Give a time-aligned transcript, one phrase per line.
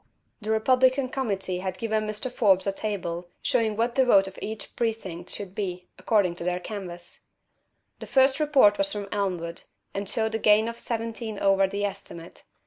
[0.41, 2.31] The Republican Committee had given Mr.
[2.31, 6.59] Forbes a table showing what the vote of each precinct should be, according to their
[6.59, 7.25] canvass.
[7.99, 9.61] The first report was from Elmwood,
[9.93, 12.41] and showed a gain of seventeen over the estimate.